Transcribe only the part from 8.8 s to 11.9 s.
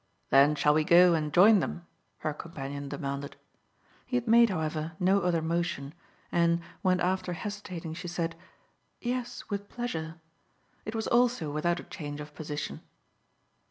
"Yes, with pleasure" it was also without a